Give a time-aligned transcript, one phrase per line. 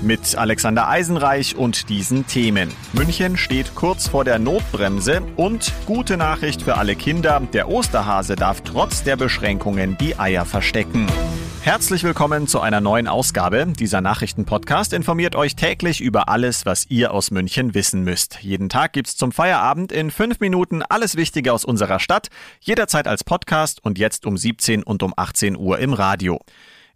[0.00, 2.72] Mit Alexander Eisenreich und diesen Themen.
[2.92, 8.60] München steht kurz vor der Notbremse und gute Nachricht für alle Kinder, der Osterhase darf
[8.60, 11.08] trotz der Beschränkungen die Eier verstecken.
[11.62, 13.66] Herzlich willkommen zu einer neuen Ausgabe.
[13.66, 18.38] Dieser Nachrichtenpodcast informiert euch täglich über alles, was ihr aus München wissen müsst.
[18.40, 22.28] Jeden Tag gibt's zum Feierabend in fünf Minuten alles Wichtige aus unserer Stadt,
[22.60, 26.40] jederzeit als Podcast und jetzt um 17 und um 18 Uhr im Radio.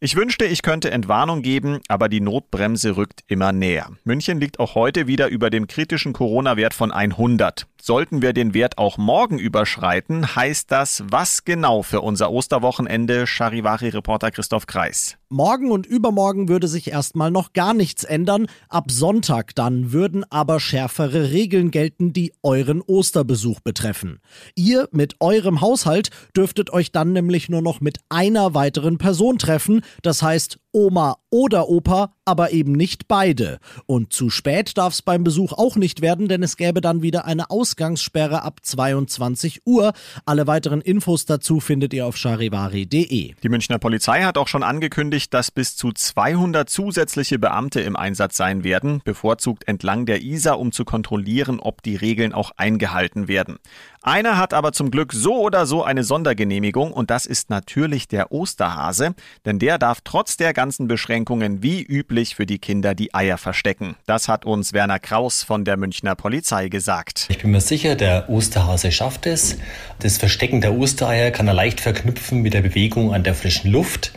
[0.04, 3.88] Ich wünschte, ich könnte Entwarnung geben, aber die Notbremse rückt immer näher.
[4.02, 7.68] München liegt auch heute wieder über dem kritischen Corona-Wert von 100.
[7.80, 13.28] Sollten wir den Wert auch morgen überschreiten, heißt das was genau für unser Osterwochenende?
[13.28, 15.18] Charivari-Reporter Christoph Kreis.
[15.32, 18.46] Morgen und übermorgen würde sich erstmal noch gar nichts ändern.
[18.68, 24.20] Ab Sonntag dann würden aber schärfere Regeln gelten, die euren Osterbesuch betreffen.
[24.54, 29.80] Ihr mit eurem Haushalt dürftet euch dann nämlich nur noch mit einer weiteren Person treffen.
[30.02, 33.58] Das heißt, Oma oder Opa, aber eben nicht beide.
[33.86, 37.24] Und zu spät darf es beim Besuch auch nicht werden, denn es gäbe dann wieder
[37.26, 39.92] eine Ausgangssperre ab 22 Uhr.
[40.24, 43.34] Alle weiteren Infos dazu findet ihr auf charivari.de.
[43.42, 48.36] Die Münchner Polizei hat auch schon angekündigt, dass bis zu 200 zusätzliche Beamte im Einsatz
[48.36, 53.58] sein werden, bevorzugt entlang der Isar, um zu kontrollieren, ob die Regeln auch eingehalten werden.
[54.04, 58.32] Einer hat aber zum Glück so oder so eine Sondergenehmigung und das ist natürlich der
[58.32, 59.14] Osterhase,
[59.44, 63.94] denn der darf trotz der ganzen Beschränkungen wie üblich für die Kinder die Eier verstecken.
[64.06, 67.26] Das hat uns Werner Kraus von der Münchner Polizei gesagt.
[67.28, 69.58] Ich bin mir sicher, der Osterhase schafft es.
[70.00, 74.12] Das Verstecken der Ostereier kann er leicht verknüpfen mit der Bewegung an der frischen Luft.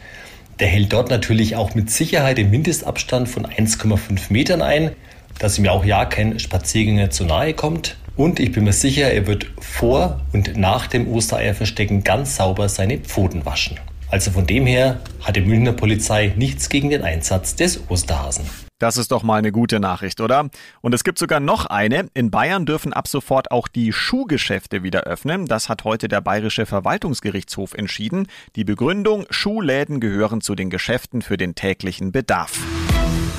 [0.60, 4.92] Der hält dort natürlich auch mit Sicherheit den Mindestabstand von 1,5 Metern ein,
[5.38, 7.98] dass ihm ja auch ja kein Spaziergänger zu nahe kommt.
[8.16, 13.00] Und ich bin mir sicher, er wird vor und nach dem Ostereierverstecken ganz sauber seine
[13.00, 13.78] Pfoten waschen.
[14.10, 18.46] Also von dem her hat die Münchner Polizei nichts gegen den Einsatz des Osterhasen.
[18.78, 20.50] Das ist doch mal eine gute Nachricht, oder?
[20.82, 22.10] Und es gibt sogar noch eine.
[22.14, 25.46] In Bayern dürfen ab sofort auch die Schuhgeschäfte wieder öffnen.
[25.46, 28.28] Das hat heute der Bayerische Verwaltungsgerichtshof entschieden.
[28.58, 32.60] Die Begründung, Schuhläden gehören zu den Geschäften für den täglichen Bedarf.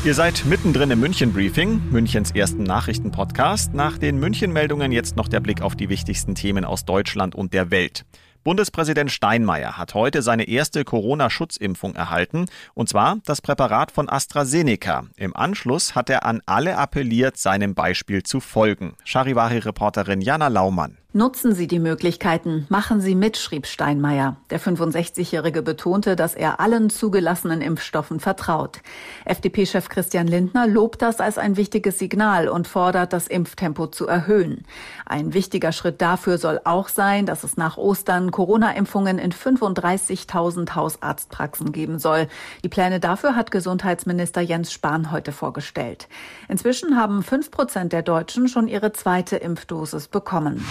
[0.06, 3.74] Ihr seid mittendrin im München-Briefing, Münchens ersten Nachrichtenpodcast.
[3.74, 7.70] Nach den München-Meldungen jetzt noch der Blick auf die wichtigsten Themen aus Deutschland und der
[7.70, 8.06] Welt.
[8.46, 15.06] Bundespräsident Steinmeier hat heute seine erste Corona-Schutzimpfung erhalten, und zwar das Präparat von AstraZeneca.
[15.16, 18.94] Im Anschluss hat er an alle appelliert, seinem Beispiel zu folgen.
[19.02, 20.96] Charivari-Reporterin Jana Laumann.
[21.16, 24.36] Nutzen Sie die Möglichkeiten, machen Sie mit, schrieb Steinmeier.
[24.50, 28.80] Der 65-Jährige betonte, dass er allen zugelassenen Impfstoffen vertraut.
[29.24, 34.66] FDP-Chef Christian Lindner lobt das als ein wichtiges Signal und fordert, das Impftempo zu erhöhen.
[35.06, 41.72] Ein wichtiger Schritt dafür soll auch sein, dass es nach Ostern Corona-Impfungen in 35.000 Hausarztpraxen
[41.72, 42.28] geben soll.
[42.62, 46.08] Die Pläne dafür hat Gesundheitsminister Jens Spahn heute vorgestellt.
[46.50, 50.62] Inzwischen haben fünf Prozent der Deutschen schon ihre zweite Impfdosis bekommen.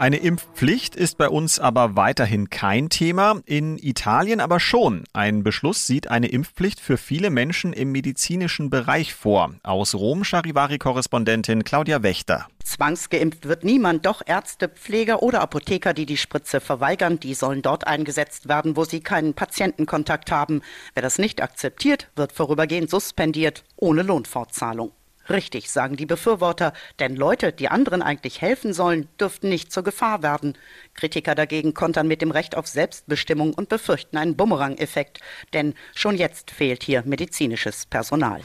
[0.00, 5.04] Eine Impfpflicht ist bei uns aber weiterhin kein Thema, in Italien aber schon.
[5.12, 9.56] Ein Beschluss sieht eine Impfpflicht für viele Menschen im medizinischen Bereich vor.
[9.62, 12.46] Aus Rom Charivari-Korrespondentin Claudia Wächter.
[12.64, 17.86] Zwangsgeimpft wird niemand, doch Ärzte, Pfleger oder Apotheker, die die Spritze verweigern, die sollen dort
[17.86, 20.62] eingesetzt werden, wo sie keinen Patientenkontakt haben.
[20.94, 24.92] Wer das nicht akzeptiert, wird vorübergehend suspendiert, ohne Lohnfortzahlung.
[25.30, 30.24] Richtig, sagen die Befürworter, denn Leute, die anderen eigentlich helfen sollen, dürften nicht zur Gefahr
[30.24, 30.58] werden.
[30.94, 35.20] Kritiker dagegen kontern mit dem Recht auf Selbstbestimmung und befürchten einen Bumerang-Effekt,
[35.52, 38.40] denn schon jetzt fehlt hier medizinisches Personal.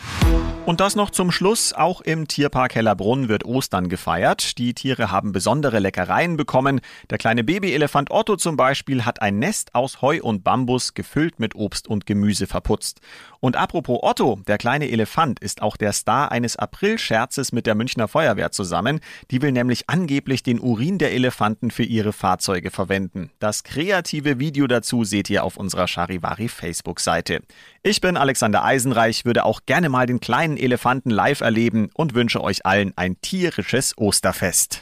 [0.66, 1.74] Und das noch zum Schluss.
[1.74, 4.58] Auch im Tierpark Hellerbrunn wird Ostern gefeiert.
[4.58, 6.82] Die Tiere haben besondere Leckereien bekommen.
[7.12, 11.54] Der kleine Babyelefant Otto zum Beispiel hat ein Nest aus Heu und Bambus gefüllt mit
[11.54, 13.00] Obst und Gemüse verputzt.
[13.40, 18.08] Und apropos Otto, der kleine Elefant ist auch der Star eines Aprilscherzes mit der Münchner
[18.08, 19.00] Feuerwehr zusammen.
[19.32, 23.32] Die will nämlich angeblich den Urin der Elefanten für ihre Fahrzeuge verwenden.
[23.40, 27.42] Das kreative Video dazu seht ihr auf unserer Charivari Facebook-Seite.
[27.82, 32.42] Ich bin Alexander Eisenreich, würde auch gerne mal den kleinen Elefanten live erleben und wünsche
[32.42, 34.82] euch allen ein tierisches Osterfest.